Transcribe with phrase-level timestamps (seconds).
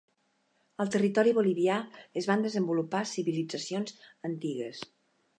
[0.83, 1.75] Al territori bolivià
[2.21, 3.93] es van desenvolupar civilitzacions
[4.31, 4.81] antigues.